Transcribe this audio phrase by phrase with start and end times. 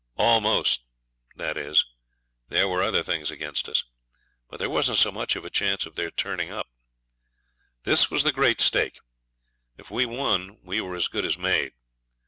[0.17, 0.81] Almost,
[1.35, 1.85] that is
[2.49, 3.83] there were other things against us;
[4.49, 6.65] but there wasn't so much of a chance of their turning up.
[7.83, 8.97] This was the great stake.
[9.77, 11.73] If we won we were as good as made.